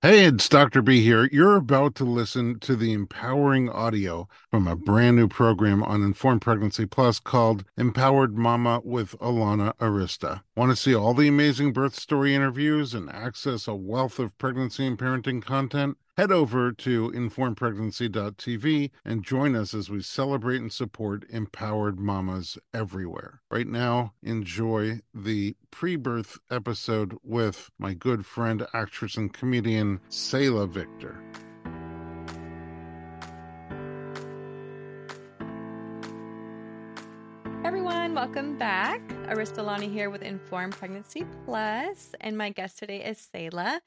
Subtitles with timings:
[0.00, 0.80] Hey, it's Dr.
[0.80, 1.28] B here.
[1.32, 6.40] You're about to listen to the empowering audio from a brand new program on Informed
[6.40, 10.42] Pregnancy Plus called Empowered Mama with Alana Arista.
[10.56, 14.86] Want to see all the amazing birth story interviews and access a wealth of pregnancy
[14.86, 15.96] and parenting content?
[16.18, 23.40] Head over to informedpregnancy.tv and join us as we celebrate and support empowered mamas everywhere.
[23.52, 30.66] Right now, enjoy the pre birth episode with my good friend, actress, and comedian, Selah
[30.66, 31.22] Victor.
[37.62, 39.06] everyone, welcome back.
[39.28, 43.80] Arista Lani here with Informed Pregnancy Plus, and my guest today is Selah.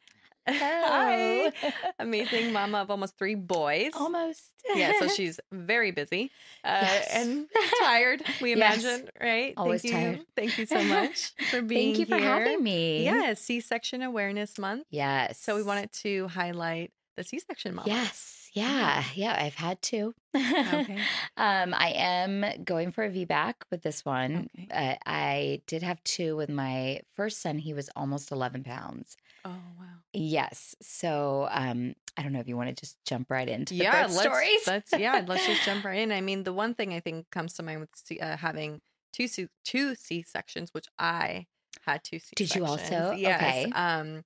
[0.59, 1.51] Hi.
[1.99, 3.91] Amazing mama of almost three boys.
[3.95, 4.41] Almost.
[4.75, 6.31] yeah, so she's very busy
[6.63, 7.07] uh, Yes.
[7.13, 7.47] and
[7.79, 8.83] tired, we Yes.
[8.83, 9.53] imagine, right?
[9.57, 9.99] Always Thank you.
[9.99, 10.19] tired.
[10.35, 11.95] Thank you so much for being here.
[11.95, 12.29] Thank you for here.
[12.29, 13.03] having me.
[13.05, 14.85] Yeah, C-section awareness month.
[14.89, 15.39] Yes.
[15.39, 17.87] So we wanted to highlight the C-section mama.
[17.89, 18.37] Yes.
[18.53, 19.03] Yeah.
[19.15, 19.35] Yeah.
[19.39, 20.13] I've had two.
[20.35, 20.97] Okay.
[21.37, 24.49] um, I am going for a VBAC with this one.
[24.59, 24.67] Okay.
[24.69, 27.57] Uh, I did have two with my first son.
[27.59, 29.15] He was almost 11 pounds.
[29.45, 29.85] Oh, wow.
[30.13, 30.75] Yes.
[30.81, 34.03] So um, I don't know if you want to just jump right into the yeah,
[34.03, 34.67] birth let's, stories.
[34.67, 36.11] let's yeah, let's just jump right in.
[36.11, 38.81] I mean, the one thing I think comes to mind with C, uh, having
[39.13, 41.47] two C, two C sections, which I
[41.85, 42.27] had two C.
[42.35, 43.13] Did you also?
[43.13, 43.41] Yes.
[43.41, 43.71] Okay.
[43.73, 44.23] Um,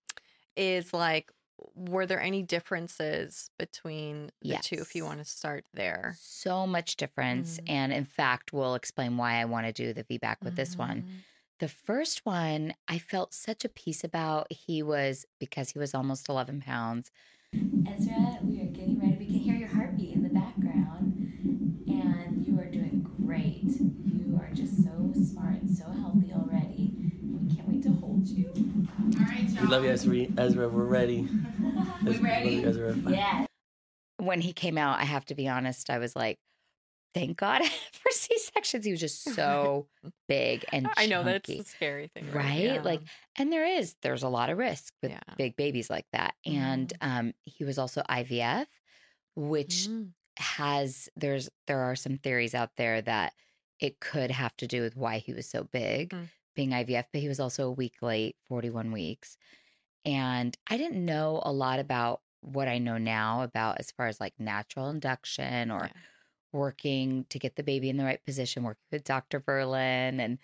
[0.58, 1.32] is like,
[1.76, 4.78] were there any differences between the two?
[4.80, 6.16] If you want to start there.
[6.20, 7.60] so much difference.
[7.60, 7.70] Mhm.
[7.70, 11.24] And in fact, we'll explain why I want to do the VBAC with this one.
[11.60, 14.52] The first one, I felt such a peace about.
[14.52, 17.12] He was, because he was almost 11 pounds.
[17.54, 19.16] Ezra, we are getting ready.
[19.18, 21.32] We can hear your heartbeat in the background,
[21.88, 23.64] and you are doing great.
[23.64, 26.92] You are just so smart and so healthy already.
[27.24, 28.52] We can't wait to hold you.
[28.54, 30.28] All right, We love you, Ezra.
[30.38, 31.22] Ezra, we're ready.
[32.04, 32.96] we Ezra, love you, Ezra.
[33.08, 33.48] Yes.
[34.18, 36.38] When he came out, I have to be honest, I was like,
[37.14, 37.62] thank God
[38.64, 39.88] for He was just so
[40.28, 41.62] big and I know that's chunky.
[41.62, 42.36] a scary thing, right?
[42.36, 42.64] Right?
[42.76, 42.82] Yeah.
[42.82, 43.02] Like,
[43.38, 45.20] and there is, there's a lot of risk with Yeah.
[45.38, 46.36] big babies like that.
[46.46, 48.68] And um, he was also IVF,
[49.36, 50.12] which Mm.
[50.38, 53.34] has there's there are some theories out there that
[53.80, 56.30] it could have to do with why he was so big Mm.
[56.56, 59.38] being IVF, but he was also a week late, 41 weeks.
[60.06, 64.20] And I didn't know a lot about what I know now about as far as
[64.20, 66.02] like natural induction or Yeah.
[66.56, 69.40] Working to get the baby in the right position, working with Dr.
[69.40, 70.20] Berlin.
[70.20, 70.40] And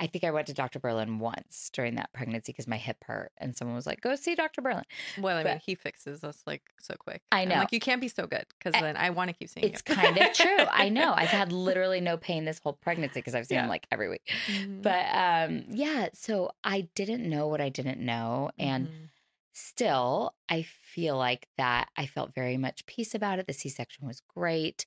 [0.00, 0.80] I think I went to Dr.
[0.80, 3.30] Berlin once during that pregnancy because my hip hurt.
[3.38, 4.60] And someone was like, go see Dr.
[4.60, 4.82] Berlin.
[5.20, 7.22] Well, I mean, he fixes us like so quick.
[7.30, 7.54] I I'm know.
[7.56, 9.94] like, you can't be so good because then I want to keep seeing It's you.
[9.94, 10.64] kind of true.
[10.70, 11.12] I know.
[11.14, 13.64] I've had literally no pain this whole pregnancy because I've seen Yeah.
[13.64, 14.28] him like every week.
[14.50, 14.82] Mhm.
[14.82, 18.50] But um, yeah, so I didn't know what I didn't know.
[18.58, 19.08] And Mhm.
[19.52, 23.46] still, I feel like that I felt very much peace about it.
[23.46, 24.86] The C section was great.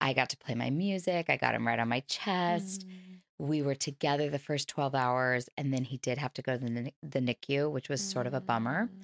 [0.00, 2.86] I got to play my music, I got him right on my chest.
[2.86, 2.90] Mm.
[3.38, 6.64] We were together the first 12 hours, and then he did have to go to
[6.64, 8.88] the, the NICU, which was sort of a bummer.
[8.88, 8.98] Mm.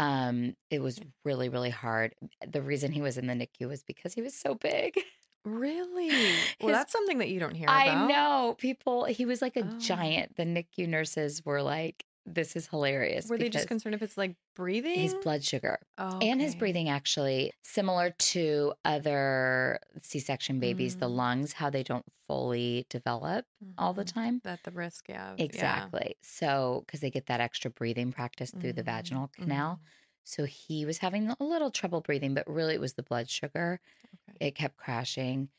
[0.00, 2.14] Um, it was really, really hard.
[2.46, 4.98] The reason he was in the NICU was because he was so big.
[5.44, 6.08] Really?
[6.10, 9.04] His- Well, that's something that you don't hear I know people.
[9.06, 9.78] He was like a Oh.
[9.78, 10.36] giant.
[10.36, 14.36] The NICU nurses were like, "This is hilarious." Were they just concerned if it's like
[14.54, 15.00] breathing?
[15.00, 20.96] his blood sugar oh, and his breathing actually similar to other C-section babies.
[20.96, 21.16] The Mm.
[21.16, 23.46] lungs, how they don't fully develop
[23.78, 24.12] all the Mhm.
[24.12, 24.40] time.
[24.44, 25.32] That the risk, yeah.
[25.32, 25.44] of- yeah.
[25.44, 26.16] Exactly.
[26.22, 29.76] So because they get that extra breathing practice through the Mhm, vaginal canal.
[29.76, 29.80] mhm.
[30.24, 33.80] So he was having a little trouble breathing, but really it was the blood sugar.
[34.14, 34.36] Okay.
[34.40, 35.50] It kept crashing.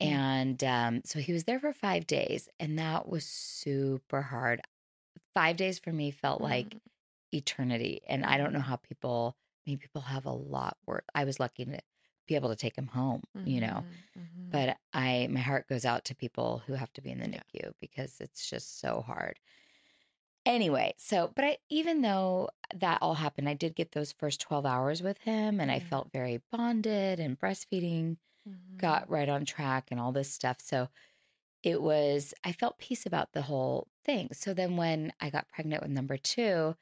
[0.00, 0.06] Mm.
[0.06, 4.62] And um, so he was there for five days, and that was super hard.
[5.38, 6.80] Five days for me felt like Mm.
[7.32, 8.00] eternity.
[8.08, 11.04] And I don't know how people, I mean, people have a lot worse.
[11.14, 11.80] I was lucky to
[12.26, 13.86] be able to take him home, you know.
[13.86, 14.52] Mhm, mhm.
[14.52, 17.42] But I, my heart goes out to people who have to be in the Yeah.
[17.54, 19.40] NICU because it's just so hard.
[20.46, 24.64] Anyway, so, but I, even though that all happened, I did get those first 12
[24.64, 28.78] hours with him and I felt very bonded and breastfeeding Mhm.
[28.78, 30.60] got right on track and all this stuff.
[30.60, 30.88] So
[31.62, 34.30] it was, I felt peace about the whole thing.
[34.32, 36.74] So then when I got pregnant with number two,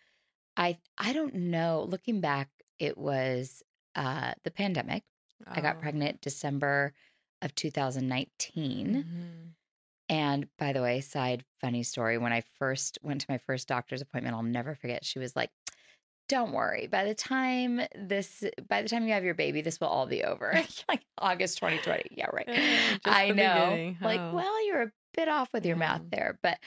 [0.57, 3.63] I, I don't know, looking back, it was
[3.97, 5.03] uh, the pandemic.
[5.47, 5.81] I got Oh.
[5.81, 6.93] pregnant December
[7.43, 9.05] of 2019.
[9.05, 9.53] Mhm.
[10.09, 14.01] And by the way, side funny story, when I first went to my first doctor's
[14.03, 15.51] appointment, I'll never forget, she was like,
[16.29, 16.87] don't worry.
[16.87, 20.23] By the time this, by the time you have your baby, this will all be
[20.25, 20.53] over.
[20.89, 22.11] like August 2020.
[22.13, 22.47] Yeah, right.
[22.47, 23.95] Just I know.
[24.01, 24.35] Like, Oh.
[24.35, 26.09] well, you're a bit off with your math Yeah.
[26.19, 26.39] there.
[26.43, 26.59] But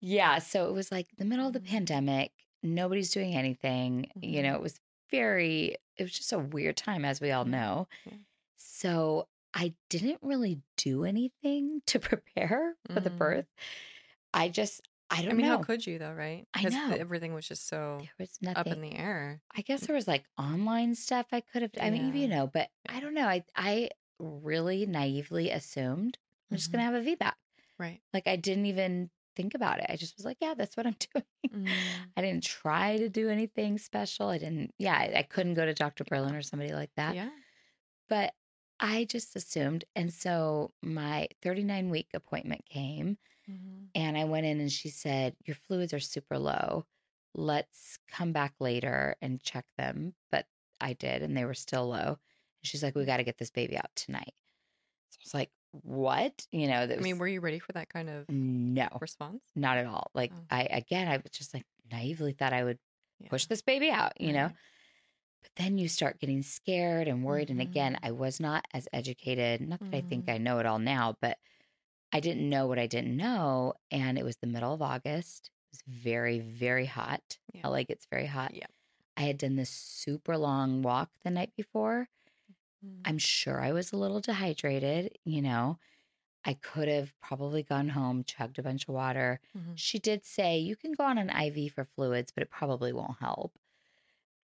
[0.00, 1.66] yeah, so it was like the middle of the Mhm.
[1.68, 2.32] pandemic.
[2.62, 4.10] Nobody's doing anything.
[4.20, 4.78] You know, it was
[5.10, 7.88] very, it was just a weird time, as we all Yeah, know.
[8.04, 8.14] yeah.
[8.56, 13.18] So I didn't really do anything to prepare for the Mm.
[13.18, 13.46] birth.
[14.34, 15.56] I just, I don't I mean, know.
[15.56, 16.46] how could you though, right?
[16.52, 16.90] I know.
[16.98, 19.40] everything was just so there was up in the air.
[19.56, 21.70] I guess there was like online stuff I could have.
[21.80, 22.96] I mean, you know, but Yeah.
[22.96, 23.26] I don't know.
[23.26, 26.18] I I really naively assumed
[26.50, 27.32] I'm just gonna have a VBAC.
[27.78, 28.00] Right.
[28.12, 29.86] Like I didn't even think about it.
[29.88, 31.24] I just was like, yeah, that's what I'm doing.
[31.66, 31.72] Mm.
[32.16, 34.28] I didn't try to do anything special.
[34.28, 34.74] I didn't.
[34.78, 36.04] Yeah, I, I couldn't go to Dr.
[36.04, 37.14] Berlin or somebody like that.
[37.14, 37.30] Yeah.
[38.08, 38.34] But
[38.80, 43.16] I just assumed, and so my 39 week appointment came,
[43.50, 43.88] Mhm.
[43.94, 46.84] and I went in and she said, Your fluids are super low.
[47.34, 50.14] Let's come back later and check them.
[50.30, 50.46] But
[50.80, 52.08] I did, and they were still low.
[52.18, 52.18] And
[52.64, 54.34] she's like, We got to get this baby out tonight.
[55.10, 56.46] So I was like, What?
[56.50, 59.42] You know, that I mean, were you ready for that kind of no, response?
[59.54, 60.10] not at all.
[60.14, 60.44] Like, Oh.
[60.50, 62.78] I, again, I was just like naively thought I would
[63.20, 63.28] Yeah.
[63.28, 64.50] push this baby out, you know?
[65.42, 67.50] But then you start getting scared and worried.
[67.50, 67.98] And again, Mhm.
[68.02, 69.60] I was not as educated.
[69.60, 70.32] Not that I think Mhm.
[70.34, 71.38] I know it all now, but
[72.12, 73.74] I didn't know what I didn't know.
[73.90, 75.50] And it was the middle of August.
[75.72, 77.38] It was very, very hot.
[77.52, 77.62] Yeah.
[77.68, 78.54] LA gets very hot.
[78.54, 78.66] Yeah.
[79.16, 82.08] I had done this super long walk the night before.
[82.84, 83.02] Mm.
[83.04, 85.78] I'm sure I was a little dehydrated, you know.
[86.44, 89.40] I could have probably gone home, chugged a bunch of water.
[89.56, 89.72] Mhm.
[89.76, 93.18] She did say you can go on an IV for fluids, but it probably won't
[93.18, 93.58] help.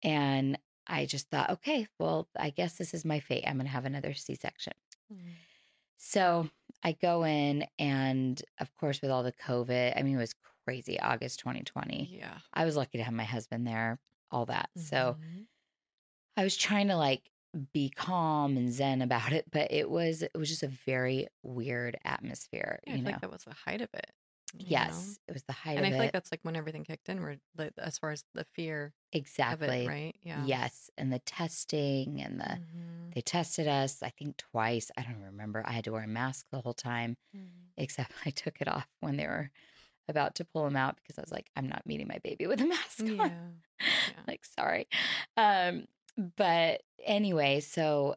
[0.02, 3.44] And I just thought, okay, well, I guess this is my fate.
[3.46, 4.72] I'm going to have another C section.
[5.12, 5.34] Mm.
[5.98, 6.50] So
[6.82, 10.34] I go in, and of course, with all the COVID, I mean, it was
[10.64, 12.08] crazy August 2020.
[12.10, 12.38] Yeah.
[12.54, 13.98] I was lucky to have my husband there,
[14.30, 14.70] all that.
[14.76, 15.46] So Mhm.
[16.36, 17.30] I was trying to like
[17.72, 21.96] be calm and zen about it, but it was it was just a very weird
[22.04, 23.14] atmosphere, Yeah, I you feel know.
[23.14, 24.10] like that was the height of it.
[24.54, 24.66] you know?
[24.70, 26.02] yes, it was the height And I feel it.
[26.04, 29.86] like that's like when everything kicked in, where like, as far as the fear exactly.
[29.86, 30.14] it, right?
[30.22, 30.44] Yeah.
[30.44, 33.14] Yes, and the testing and the Mhm.
[33.14, 34.90] they tested us, I think twice.
[34.96, 35.64] I don't remember.
[35.66, 37.72] I had to wear a mask the whole time, Mhm.
[37.76, 39.50] except I took it off when they were
[40.08, 42.60] about to pull him out because I was like, I'm not meeting my baby with
[42.60, 43.16] a mask on.
[43.16, 43.50] Yeah.
[43.80, 44.22] Yeah.
[44.28, 44.86] like, sorry.
[45.36, 45.86] Um,
[46.16, 48.16] but anyway, so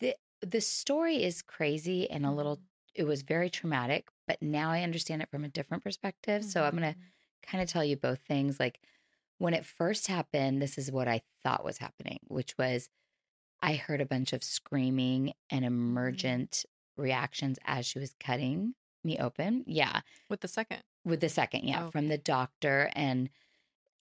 [0.00, 2.66] the the story is crazy and a little Mhm.
[2.94, 6.44] it was very traumatic, but now I understand it from a different perspective.
[6.44, 7.12] So I'm gonna Mhm.
[7.42, 8.60] kind of tell you both things.
[8.60, 8.80] Like
[9.38, 12.88] when it first happened, this is what I thought was happening, which was
[13.62, 16.64] I heard a bunch of screaming and emergent
[16.96, 18.74] reactions as she was cutting
[19.04, 19.64] me open.
[19.66, 20.02] Yeah.
[20.28, 20.82] with the second.
[21.04, 22.90] With the second, yeah, Oh, from the doctor.
[22.94, 23.30] And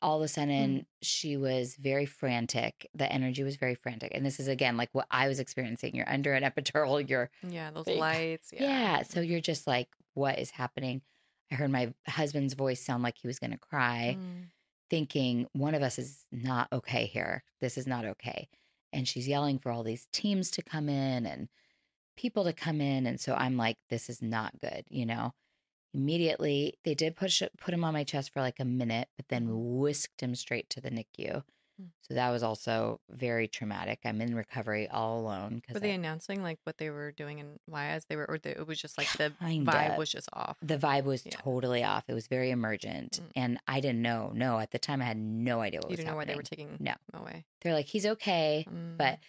[0.02, 2.90] all of a sudden she was very frantic.
[2.96, 4.12] The energy was very frantic.
[4.16, 5.96] And this is again like what I was experiencing.
[5.96, 8.00] You're under an epidural, you're Yeah, those Big.
[8.00, 8.52] lights.
[8.54, 8.62] yeah.
[8.64, 9.02] Yeah.
[9.04, 11.02] So you're just like, what is happening?
[11.52, 14.46] I heard my husband's voice sound like he was going to cry, Mm.
[14.90, 17.44] thinking one of us is not okay here.
[17.60, 18.48] This is not okay.
[18.94, 21.48] And she's yelling for all these teams to come in and
[22.18, 23.06] people to come in.
[23.08, 25.34] And so I'm like, this is not good, you know?
[25.94, 29.48] Immediately, they did push put him on my chest for like a minute, but then
[29.48, 29.80] Mhm.
[29.80, 31.44] whisked him straight to the NICU.
[31.82, 31.90] Mm.
[32.02, 34.00] So that was also very traumatic.
[34.06, 37.88] I'm in recovery all alone Were they announcing like what they were doing and why
[37.88, 40.58] as they were, or the, it was just like the vibe was just off?
[40.62, 41.32] the vibe was Yeah.
[41.36, 42.06] totally off.
[42.08, 43.32] It was very emergent, Mm.
[43.36, 44.32] and I didn't know.
[44.34, 46.36] No, at the time, I had no idea what you was didn't know why they
[46.36, 46.92] were taking No.
[46.92, 47.46] him away.
[47.62, 48.98] They're like, he's okay, Mm.
[48.98, 49.20] but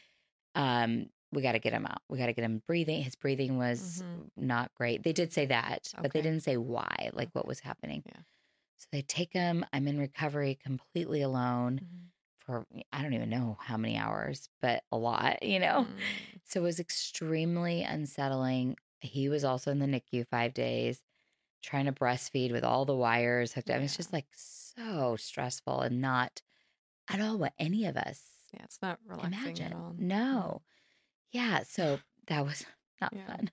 [0.54, 2.02] um, we got to get him out.
[2.08, 3.02] We got to get him breathing.
[3.02, 4.30] His breathing was Mhm.
[4.36, 5.02] not great.
[5.02, 8.02] They did say that, but they didn't say why, like what was happening.
[8.06, 8.20] Yeah.
[8.76, 9.64] So they take him.
[9.72, 12.08] I'm in recovery, completely alone Mhm.
[12.38, 15.84] for I don't even know how many hours, but a lot, you know.
[15.88, 15.98] Mm.
[16.44, 18.76] So it was extremely unsettling.
[19.00, 21.02] He was also in the NICU five days,
[21.62, 23.80] trying to breastfeed with all the wires hooked up.
[23.80, 26.42] It's just like so stressful and not
[27.08, 29.66] at all what any of us Yeah, it's not relaxing imagine.
[29.66, 29.94] at all.
[29.96, 30.62] No.
[31.32, 31.62] Yeah.
[31.64, 32.64] So that was
[33.00, 33.26] not Yeah.
[33.26, 33.50] fun.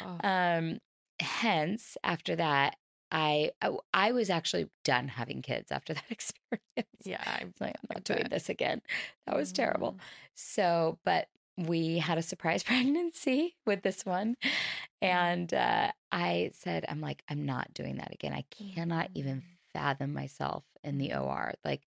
[0.00, 0.18] Oh.
[0.28, 0.78] Um,
[1.20, 2.76] hence, after that,
[3.12, 6.88] I, I I was actually done having kids after that experience.
[7.04, 8.82] Yeah, I, It's like I'm not doing this again.
[9.26, 9.92] That was terrible.
[9.92, 10.00] Mhm.
[10.34, 14.36] So, but we had a surprise pregnancy with this one.
[15.02, 18.32] And uh, I said, I'm like, I'm not doing that again.
[18.32, 19.42] I cannot even Mhm.
[19.74, 21.12] fathom myself in the.
[21.14, 21.54] OR.
[21.64, 21.82] Like,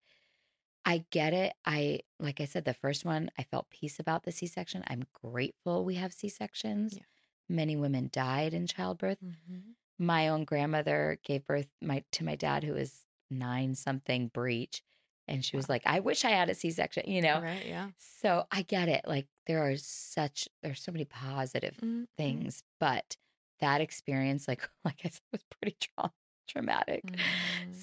[0.87, 1.53] I get it.
[1.65, 4.83] I, like I said, the first one, I felt peace about the C section.
[4.87, 6.97] I'm grateful we have C sections.
[6.97, 7.03] Yeah.
[7.49, 9.19] Many women died in childbirth.
[9.21, 9.75] Mhm.
[9.99, 14.83] My own grandmother gave birth my to my dad, who was nine something breech.
[15.27, 15.69] And she was Wow.
[15.69, 17.41] like, I wish I had a C section, you know?
[17.41, 17.91] Right, yeah.
[17.99, 19.07] So I get it.
[19.07, 22.05] Like there are such there's so many positive Mhm.
[22.17, 23.17] things, but
[23.59, 26.13] that experience, like like I said, was pretty trau-
[26.47, 27.03] traumatic.
[27.05, 27.17] Mm,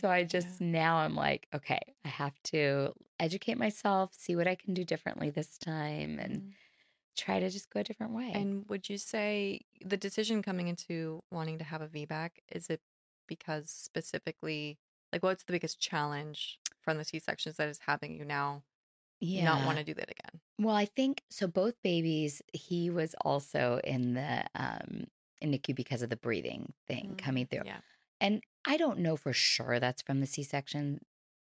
[0.01, 4.55] So I just now I'm like, okay, I have to educate myself, see what I
[4.55, 6.51] can do differently this time, and mm.
[7.17, 8.31] try to just go a different way.
[8.35, 12.81] And would you say the decision coming into wanting to have a VBAC is it
[13.27, 14.79] because specifically,
[15.13, 18.63] like, what's the biggest challenge from the C sections that is having you now
[19.21, 19.45] yeah.
[19.45, 20.41] not want to do that again?
[20.59, 21.47] Well, I think so.
[21.47, 25.07] Both babies, he was also in the um,
[25.41, 27.63] in NICU because of the breathing thing coming through.
[27.65, 27.79] Yeah.
[28.25, 31.07] And I don't know for sure that's from the C-section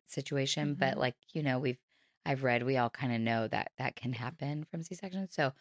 [0.08, 1.00] situation, but Mhm.
[1.00, 1.80] like, you know, we've
[2.25, 5.30] I've read we all kind of know that that can happen from C-section.
[5.30, 5.53] So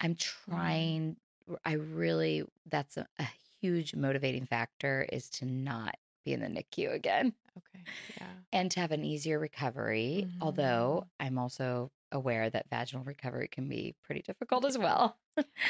[0.00, 1.18] I'm trying
[1.64, 3.28] I really that's a, a
[3.60, 7.84] huge motivating factor is to not be in the NICU again Okay.
[8.18, 8.26] Yeah.
[8.52, 10.26] and to have an easier recovery.
[10.40, 11.26] Although mm-hmm.
[11.26, 15.16] I'm also aware that vaginal recovery can be pretty difficult as well.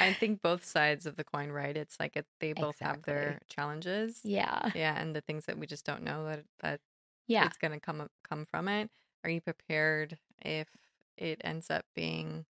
[0.00, 1.76] I think both sides of the coin, right?
[1.76, 4.20] It's like it, they both have their challenges.
[4.24, 4.70] yeah.
[4.74, 6.80] Yeah, and the things that we just don't know that that
[7.26, 7.46] Yeah.
[7.46, 8.90] it's going to come come from it.
[9.24, 10.68] Are you prepared if
[11.16, 12.44] it ends up being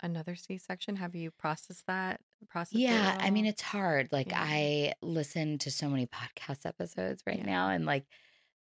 [0.00, 0.96] another C-section?
[0.96, 2.20] Have you processed that?
[2.48, 4.12] Processed Yeah, I mean it's hard.
[4.12, 4.34] Like Yeah.
[4.34, 7.44] I listen to so many podcast episodes right Yeah.
[7.44, 8.06] now and like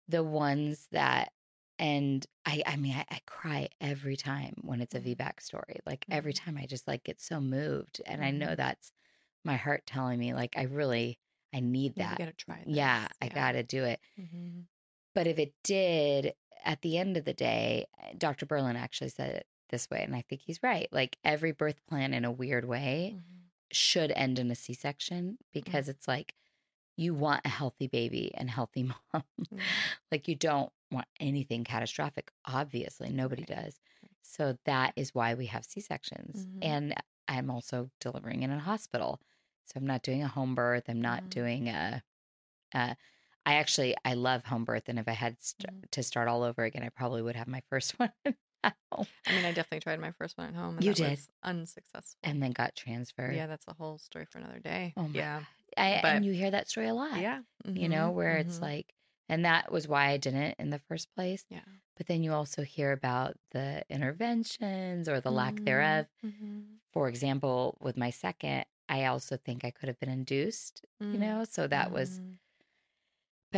[0.09, 1.33] the ones that
[1.79, 5.03] and I I mean I, I cry every time when it's a Mhm.
[5.03, 5.81] VBAC story.
[5.87, 6.35] Like every Mhm.
[6.35, 8.57] time I just like get so moved and I know Mhm.
[8.57, 8.93] that's
[9.45, 11.21] my heart telling me like I really
[11.55, 12.11] I need that.
[12.13, 12.65] You got to try.
[12.65, 13.19] yeah, this.
[13.23, 14.01] I got to do it.
[14.17, 14.69] hmm
[15.15, 17.87] But if it did, at the end of the day,
[18.19, 18.47] Dr.
[18.47, 20.89] Berlin actually said it this way, and I think he's right.
[20.93, 23.47] Like every birth plan in a weird way Mm-hmm.
[23.73, 26.35] should end in a C section because it's like
[26.97, 29.25] you want a healthy baby and healthy mom.
[29.51, 29.63] Yeah.
[30.11, 32.31] like you don't want anything catastrophic.
[32.47, 33.49] Obviously, nobody Right.
[33.49, 33.81] does.
[34.23, 36.47] So that is why we have C sections.
[36.47, 36.61] Mhm.
[36.63, 36.95] And
[37.29, 39.21] I'm also delivering in a hospital.
[39.67, 40.85] So I'm not doing a home birth.
[40.89, 41.31] I'm not Mhm.
[41.31, 42.03] doing a,
[42.75, 42.97] a
[43.47, 45.91] I actually I love home birth, and if I had st- Mhm.
[45.93, 48.13] to start all over again, I probably would have my first one
[49.29, 50.77] I mean, I definitely tried my first one at home.
[50.79, 51.11] And You did.
[51.11, 52.19] was unsuccessful.
[52.23, 53.35] and then got transferred.
[53.35, 54.95] yeah, that's a whole story for another day.
[54.97, 55.41] Oh yeah.
[55.77, 57.21] I, but- and you hear that story a lot.
[57.21, 57.41] Yeah.
[57.65, 58.63] you know, Mhm, where it's mhm.
[58.63, 58.95] like,
[59.29, 61.45] and that was why I didn't in the first place.
[61.51, 61.61] Yeah.
[61.97, 66.07] But then you also hear about the interventions or the lack Mhm, thereof.
[66.25, 71.19] mhm, For example, with my second, I also think I could have been induced, you
[71.19, 72.39] mm, know, so that was, mhm.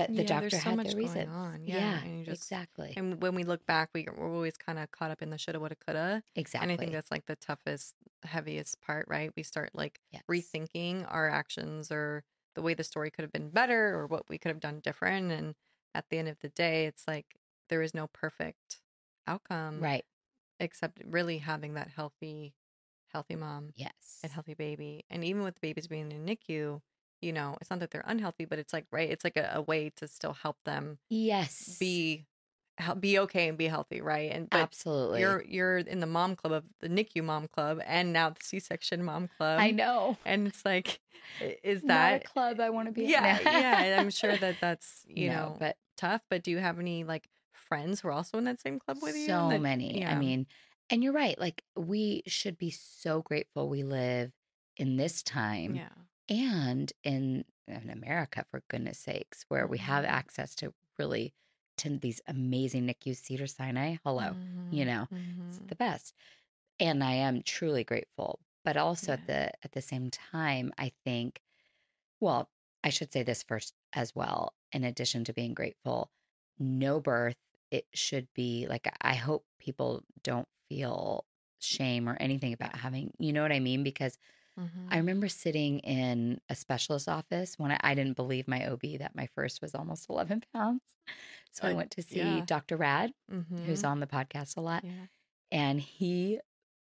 [0.01, 1.29] But the Yeah, doctor there's so had much the going reasons.
[1.29, 1.67] on.
[1.67, 2.97] Yeah, and just- exactly.
[2.97, 5.61] And when we look back, we, we're always kind of caught up in the shoulda,
[5.61, 6.23] woulda, coulda.
[6.35, 6.63] exactly.
[6.63, 9.33] And I think that's like the toughest, heaviest part, right?
[9.37, 10.25] We start like Yes.
[10.31, 12.25] rethinking our actions or
[12.55, 15.31] the way the story could have been better or what we could have done different.
[15.33, 15.55] And
[15.95, 17.37] at the end of the day, it's like
[17.69, 18.81] there is no perfect
[19.27, 20.05] outcome, right.
[20.61, 22.55] Except really having that healthy,
[23.09, 24.23] healthy mom Yes.
[24.23, 25.05] and healthy baby.
[25.11, 26.83] And even with the babies being in NICU,
[27.23, 29.63] you know, it's not that they're unhealthy, but it's like right, it's like a, a
[29.63, 31.79] way to still help them Yes.
[31.81, 32.27] be
[33.01, 34.31] be okay and be healthy, right?
[34.31, 35.21] And absolutely.
[35.21, 39.05] you're you're in the mom club of the NICU mom club and now the C-section
[39.05, 39.61] mom club.
[39.61, 40.17] I know.
[40.25, 41.01] And it's like,
[41.65, 43.99] is that club I want to be yeah, yeah.
[44.01, 46.23] I'm sure that that's you No, know but tough.
[46.31, 49.17] But do you have any like friends who are also in that same club with
[49.17, 49.27] you?
[49.27, 50.05] so that- many.
[50.07, 50.47] I mean,
[50.91, 51.39] and you're right.
[51.39, 54.33] Like we should be so grateful we live
[54.77, 55.89] in this time yeah,
[56.29, 60.07] and in in America, for goodness sakes, where we have Mhm.
[60.07, 61.35] access to really
[61.79, 63.97] to these amazing NICU Cedar Sinai.
[64.05, 64.37] Hello,
[64.71, 65.09] you Mhm, know,
[65.49, 65.69] it's mhm.
[65.69, 66.15] the best.
[66.81, 68.41] And I am truly grateful.
[68.65, 71.43] But also at the at the same time, I think,
[72.21, 72.51] well,
[72.85, 74.55] I should say this first as well.
[74.73, 76.11] In addition to being grateful,
[76.59, 77.37] no birth,
[77.71, 81.27] it should be like I hope people don't feel
[81.61, 83.83] shame or anything about having, you know what I mean?
[83.83, 84.19] Because
[84.59, 84.89] Mhm.
[84.91, 89.15] I remember sitting in a specialist office when I, I didn't believe my OB that
[89.15, 90.83] my first was almost 11 pounds.
[91.53, 92.45] So I went to see yeah.
[92.45, 92.77] Dr.
[92.77, 93.13] Rad,
[93.65, 93.89] who's Mhm.
[93.89, 95.07] on the podcast a lot, yeah.
[95.53, 96.41] and he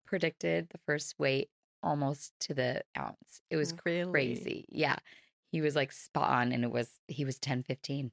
[0.05, 1.49] predicted the first weight
[1.81, 3.41] almost to the ounce.
[3.49, 4.11] It was Really?
[4.11, 4.65] crazy.
[4.69, 4.95] Yeah.
[5.51, 8.11] He was like spot on, and it was, he was 10, 15,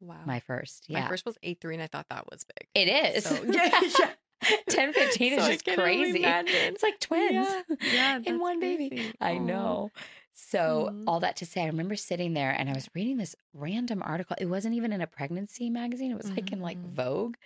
[0.00, 0.22] Wow.
[0.26, 0.88] my first.
[0.90, 2.68] My first was eight three, and I thought that was big.
[2.74, 3.24] it is.
[3.24, 4.12] So, yeah, yeah.
[4.68, 6.38] 10, 15 is So just crazy.
[6.74, 8.92] It's like twins Yeah, yeah, in one baby.
[8.92, 9.14] crazy.
[9.20, 9.38] I Aw.
[9.38, 9.92] know.
[10.34, 11.08] So, Mhm.
[11.08, 14.36] all that to say, I remember sitting there and I was reading this random article.
[14.40, 16.94] It wasn't even in a pregnancy magazine, it was like in like Mhm.
[16.94, 17.36] Vogue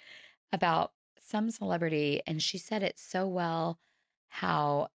[0.53, 2.23] about some celebrity.
[2.27, 3.81] And she said it so well
[4.29, 4.91] how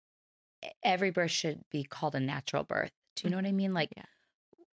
[0.83, 2.93] every birth should be called a natural birth.
[3.17, 3.75] Do you know what I mean?
[3.75, 4.07] Like, Yeah.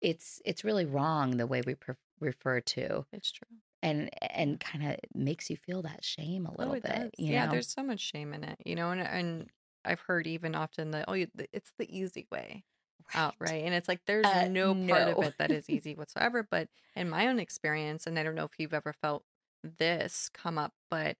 [0.01, 3.47] it's it's really wrong the way we pre- refer to It's true.
[3.83, 7.47] And and kind of makes you feel that shame a little oh, bit you yeah,
[7.47, 9.50] know there's so much shame in it, you know, and and
[9.85, 12.65] I've heard even often that oh, you- it's the easy way,
[13.13, 13.63] outright.
[13.65, 16.43] And it's like there's Uh, no part of it that is easy whatsoever.
[16.50, 19.25] But in my own experience, and I don't know if you've ever felt
[19.63, 21.17] this come up, but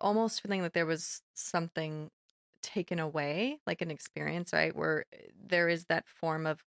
[0.00, 2.10] almost feeling that there was something
[2.62, 4.74] taken away, like an experience, right?
[4.74, 6.64] Where eh, there is that form of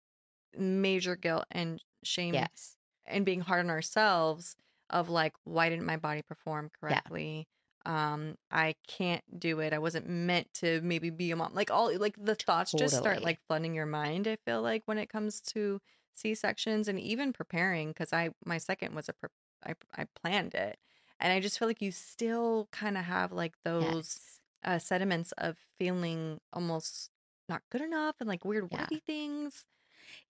[0.56, 2.76] major guilt and shame Yes.
[3.06, 4.56] and being hard on ourselves
[4.90, 7.46] of like why didn't my body perform correctly?
[7.86, 9.72] Um i can't do it.
[9.72, 11.54] I wasn't meant to maybe be a mom.
[11.54, 14.98] Like all like the thoughts just start like flooding your mind i feel like when
[14.98, 15.80] it comes to
[16.12, 19.28] c-sections and even preparing because i my second was a pre-
[19.64, 20.76] I, I planned it
[21.20, 24.40] and i just feel like you still kind of have like those Yes.
[24.64, 27.10] uh sediments of feeling almost
[27.48, 28.86] not good enough and like weird Yeah.
[29.06, 29.64] things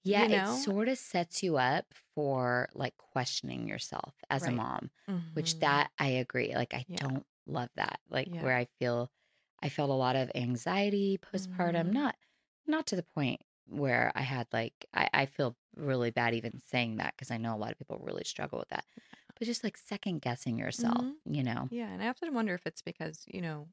[0.03, 0.29] Yeah, you know?
[0.31, 4.91] it sort of sets you up for like questioning yourself as a mom,
[5.35, 5.59] which Mhm.
[5.61, 6.55] that I agree.
[6.55, 6.99] Like I Yeah.
[6.99, 8.01] don't love that.
[8.09, 8.39] Like Yeah.
[8.39, 9.11] where I feel
[9.63, 11.93] I felt a lot of anxiety postpartum, Mhm.
[11.93, 12.17] not
[12.67, 16.97] not to the point where I had like I, I feel really bad even saying
[16.97, 18.85] that because I know a lot of people really struggle with that.
[19.39, 21.19] But just like second guessing yourself, Mhm.
[21.25, 21.71] you know.
[21.71, 23.69] Yeah, and I often wonder if it's because you know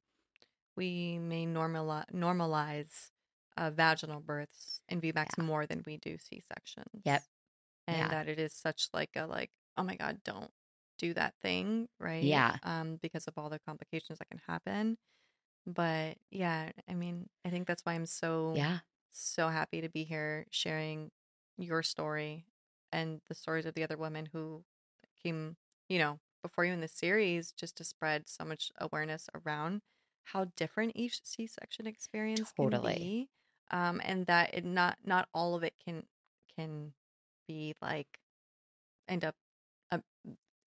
[0.75, 3.11] we may normalize normalize
[3.57, 7.05] uh, vaginal births and VBACs more than we do C sections.
[7.05, 7.25] Yep.
[7.87, 8.11] and Yeah.
[8.11, 10.51] that it is such like a like oh my god, don't
[10.99, 12.43] do that thing, right?
[12.43, 12.59] Yeah.
[12.63, 14.97] um, because of all the complications that can happen.
[15.65, 18.79] But yeah, I mean, I think that's why I'm so Yeah.
[19.11, 21.11] so happy to be here sharing
[21.57, 22.47] your story
[22.91, 24.65] and the stories of the other women who
[25.23, 25.57] came,
[25.89, 29.81] you know, before you in the series just to spread so much awareness around
[30.25, 33.13] how different each C-section experience Totally.
[33.71, 36.05] Um, and that it not not all of it can
[36.55, 36.93] can
[37.47, 38.19] be like
[39.07, 39.35] end up
[39.91, 39.99] uh,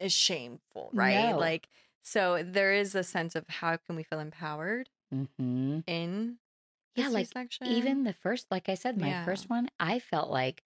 [0.00, 1.36] is shameful, right?
[1.36, 1.38] No.
[1.38, 1.68] Like
[2.02, 6.38] so there is a sense of how can we feel empowered hmm in
[6.94, 7.64] Yeah, like C-section?
[7.64, 9.14] even the first, like I said, my Yeah.
[9.14, 10.64] first one, I felt like,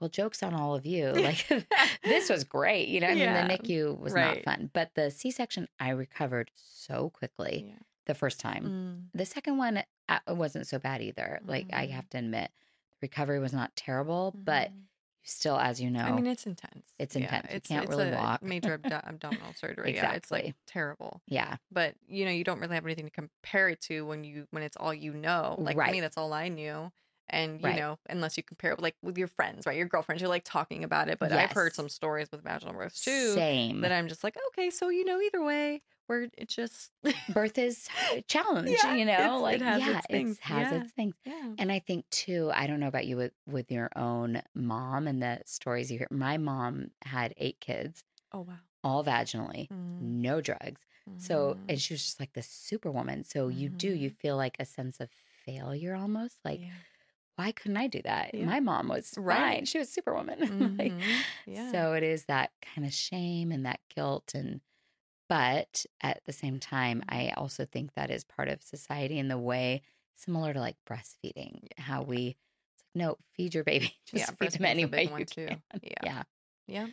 [0.00, 1.12] well, jokes on all of you.
[1.20, 1.48] Like
[2.04, 3.08] this was great, you know.
[3.08, 4.16] I Yeah, mean, the NICU was right.
[4.16, 7.78] not fun, but the C-section, I recovered so quickly Yeah.
[8.06, 8.74] The first time.
[8.74, 9.10] Mm.
[9.14, 11.40] The second one, uh, it wasn't so bad either.
[11.44, 11.88] Like I Mhm.
[11.88, 12.50] have to admit,
[13.00, 14.88] the recovery was not terrible, but Mhm.
[15.22, 16.94] you still, as you know, I mean, it's intense.
[16.98, 17.54] It's Yeah, intense.
[17.54, 18.42] You can't it's really a walk.
[18.42, 19.94] Major abdo- abdominal surgery.
[19.94, 21.22] Yeah, it's like terrible.
[21.26, 24.46] yeah, But you know, you don't really have anything to compare it to when you
[24.50, 25.60] when it's all you know.
[25.64, 26.92] Like for me, that's all I knew.
[27.30, 27.74] And you Right.
[27.74, 29.76] know, unless you compare it with, like with your friends, right?
[29.78, 31.18] Your girlfriends, you're like talking about it.
[31.18, 33.82] But I've heard some stories with vaginal births too same.
[33.82, 36.90] that I'm just like, okay, so you know, either way, we're it's just
[37.28, 39.38] Birth is a challenge, Yeah, you know.
[39.38, 40.38] it like has yeah, its things.
[40.38, 40.78] it has Yeah.
[40.78, 41.14] its things.
[41.24, 41.54] yeah.
[41.58, 45.22] And I think too, I don't know about you with, with your own mom and
[45.22, 46.08] the stories you hear.
[46.10, 48.58] My mom had eight kids, Oh wow.
[48.82, 50.80] all vaginally, Mm, no drugs.
[51.16, 53.24] So, mhm, and she was just like this superwoman.
[53.24, 55.10] So you do, you feel like a sense of
[55.46, 56.38] failure almost.
[56.44, 56.70] Like, yeah.
[57.36, 58.38] why couldn't I do that?
[58.40, 59.64] My mom was fine.
[59.64, 59.66] Right.
[59.66, 60.74] She was superwoman.
[60.78, 61.70] like, Mhm, yeah.
[61.72, 64.60] So it is that kind of shame and that guilt and
[65.34, 69.36] but at the same time, I also think that is part of society in the
[69.36, 69.82] way
[70.14, 72.36] similar to like breastfeeding, how we
[72.76, 73.92] it's like, no, feed your baby.
[74.06, 75.48] Just yeah, feed them breastfeeding's a any big way one you too.
[75.48, 75.62] can.
[75.82, 76.04] Yeah.
[76.04, 76.22] Yeah.
[76.68, 76.86] Yeah.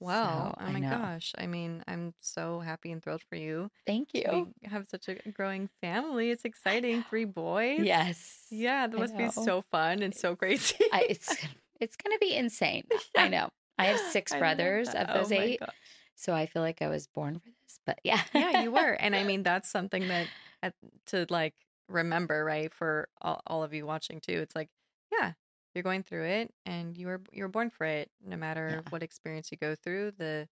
[0.00, 0.54] Wow.
[0.56, 1.32] So, oh my gosh.
[1.38, 3.70] I mean, I'm so happy and thrilled for you.
[3.86, 4.50] Thank you.
[4.62, 6.30] We have such a growing family.
[6.30, 7.04] It's exciting.
[7.04, 7.84] Three boys.
[7.84, 8.46] Yes.
[8.50, 10.84] Yeah, that I must be so fun and so crazy.
[10.92, 11.36] I, it's
[11.80, 12.84] it's gonna be insane.
[13.16, 13.50] I know.
[13.78, 15.60] I have six brothers of those Oh eight.
[15.60, 15.74] gosh.
[16.16, 17.80] So I feel like I was born for this.
[17.86, 18.20] But yeah.
[18.34, 18.92] yeah, you were.
[18.92, 20.26] And I mean, that's something that
[20.62, 20.70] uh,
[21.06, 21.54] to like
[21.88, 22.72] remember, right?
[22.72, 24.38] For all, all of you watching too.
[24.40, 24.68] It's like,
[25.12, 25.32] yeah,
[25.74, 28.90] you're going through it and you were you were born for it no matter Yeah.
[28.90, 30.12] what experience you go through.
[30.18, 30.48] The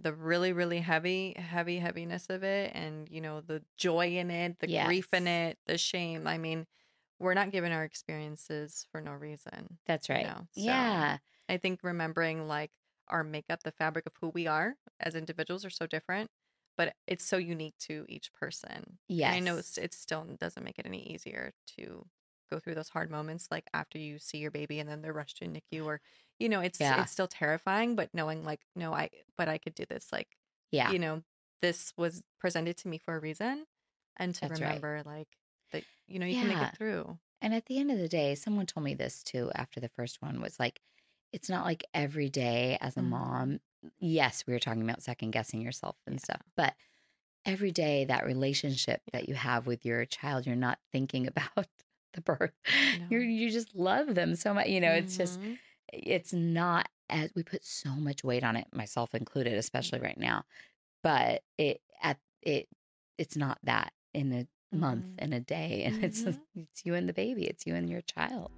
[0.00, 4.58] the really really heavy heavy heaviness of it and you know the joy in it,
[4.60, 6.26] the grief in it, the shame.
[6.26, 6.66] I mean,
[7.18, 9.78] we're not given our experiences for no reason.
[9.86, 10.26] That's you right.
[10.26, 11.18] know, so- yeah.
[11.48, 12.70] I think remembering like
[13.08, 16.30] our makeup, the fabric of who we are as individuals are so different,
[16.78, 19.00] but it's so unique to each person.
[19.08, 19.26] Yes.
[19.26, 22.06] And I know it's, it still doesn't make it any easier to
[22.50, 25.38] go through those hard moments like after you see your baby and then they're rushed
[25.38, 26.00] to NICU or
[26.40, 26.92] you know, it's Yeah.
[26.92, 30.12] it's still terrifying, but knowing like, no, I but I could do this.
[30.12, 30.36] Like,
[30.70, 30.94] Yeah.
[30.94, 31.22] you know,
[31.62, 33.66] this was presented to me for a reason.
[34.16, 34.84] And to That's right.
[34.86, 35.38] remember like
[35.72, 37.18] that, you know, you can make it through.
[37.40, 40.20] And at the end of the day, someone told me this too after the first
[40.22, 40.80] one was like,
[41.32, 43.02] it's not like every day as a Mhm.
[43.02, 43.60] mom.
[44.00, 46.20] Yes, we were talking about second guessing yourself and Yeah.
[46.20, 46.74] stuff, but
[47.46, 51.68] every day that relationship that you have with your child, you're not thinking about
[52.14, 52.52] the birth.
[53.10, 53.20] You No.
[53.20, 54.68] you just love them so much.
[54.68, 55.58] You know, it's just Mhm.
[55.92, 60.44] it's not as we put so much weight on it, myself included, especially right now.
[61.02, 62.68] But it at it
[63.18, 65.18] it's not that in a month Mhm.
[65.18, 66.46] in a day, and it's Mhm.
[66.56, 68.50] it's you and the baby, it's you and your child.